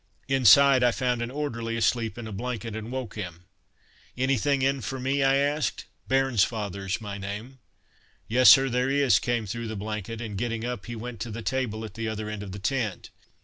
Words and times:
Inside 0.27 0.81
I 0.83 0.89
found 0.91 1.21
an 1.21 1.29
orderly 1.29 1.77
asleep 1.77 2.17
in 2.17 2.25
a 2.25 2.31
blanket, 2.31 2.75
and 2.75 2.91
woke 2.91 3.13
him. 3.13 3.45
"Anything 4.17 4.63
in 4.63 4.81
for 4.81 4.99
me?" 4.99 5.21
I 5.23 5.35
asked. 5.35 5.85
"Bairnsfather's 6.09 6.99
my 7.01 7.19
name." 7.19 7.59
"Yes, 8.27 8.49
sir, 8.49 8.67
there 8.67 8.89
is," 8.89 9.19
came 9.19 9.45
through 9.45 9.67
the 9.67 9.75
blanket, 9.75 10.19
and 10.19 10.39
getting 10.39 10.65
up 10.65 10.87
he 10.87 10.95
went 10.95 11.19
to 11.19 11.29
the 11.29 11.43
table 11.43 11.85
at 11.85 11.93
the 11.93 12.07
other 12.07 12.29
end 12.31 12.41
of 12.41 12.51
the 12.51 12.57
tent. 12.57 13.11